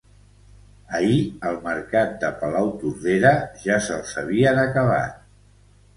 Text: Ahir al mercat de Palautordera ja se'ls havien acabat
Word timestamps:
Ahir 0.99 1.17
al 1.49 1.59
mercat 1.67 2.17
de 2.25 2.33
Palautordera 2.41 3.35
ja 3.67 3.81
se'ls 3.89 4.19
havien 4.23 4.63
acabat 4.67 5.25